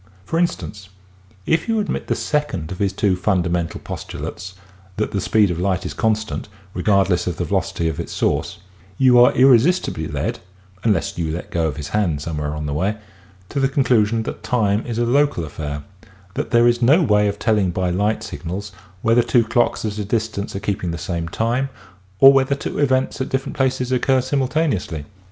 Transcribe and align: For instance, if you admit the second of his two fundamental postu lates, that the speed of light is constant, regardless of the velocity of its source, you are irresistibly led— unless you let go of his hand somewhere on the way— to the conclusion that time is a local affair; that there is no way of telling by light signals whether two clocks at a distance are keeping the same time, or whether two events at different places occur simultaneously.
For 0.25 0.39
instance, 0.39 0.89
if 1.45 1.67
you 1.69 1.79
admit 1.79 2.07
the 2.07 2.15
second 2.15 2.71
of 2.71 2.79
his 2.79 2.91
two 2.91 3.15
fundamental 3.15 3.79
postu 3.79 4.19
lates, 4.19 4.53
that 4.97 5.11
the 5.11 5.21
speed 5.21 5.51
of 5.51 5.59
light 5.59 5.85
is 5.85 5.93
constant, 5.93 6.49
regardless 6.73 7.27
of 7.27 7.37
the 7.37 7.45
velocity 7.45 7.87
of 7.87 7.99
its 7.99 8.11
source, 8.11 8.57
you 8.97 9.19
are 9.19 9.31
irresistibly 9.33 10.07
led— 10.07 10.39
unless 10.83 11.19
you 11.19 11.31
let 11.31 11.51
go 11.51 11.67
of 11.67 11.77
his 11.77 11.89
hand 11.89 12.19
somewhere 12.19 12.55
on 12.55 12.65
the 12.65 12.73
way— 12.73 12.95
to 13.49 13.59
the 13.59 13.69
conclusion 13.69 14.23
that 14.23 14.41
time 14.41 14.83
is 14.87 14.97
a 14.97 15.05
local 15.05 15.45
affair; 15.45 15.83
that 16.33 16.49
there 16.49 16.67
is 16.67 16.81
no 16.81 17.03
way 17.03 17.27
of 17.27 17.37
telling 17.37 17.69
by 17.69 17.91
light 17.91 18.23
signals 18.23 18.71
whether 19.03 19.21
two 19.21 19.43
clocks 19.43 19.85
at 19.85 19.99
a 19.99 20.03
distance 20.03 20.55
are 20.55 20.59
keeping 20.61 20.89
the 20.89 20.97
same 20.97 21.27
time, 21.27 21.69
or 22.19 22.33
whether 22.33 22.55
two 22.55 22.79
events 22.79 23.21
at 23.21 23.29
different 23.29 23.55
places 23.55 23.91
occur 23.91 24.19
simultaneously. 24.19 25.05